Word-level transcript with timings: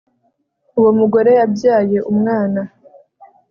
uwo 0.77 0.91
mugore 0.99 1.31
yabyaye 1.39 1.97
umwana 2.11 2.61